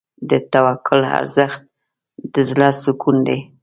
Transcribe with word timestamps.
د 0.29 0.31
توکل 0.53 0.99
ارزښت 1.19 1.61
د 2.33 2.35
زړه 2.49 2.69
سکون 2.83 3.17
دی. 3.27 3.39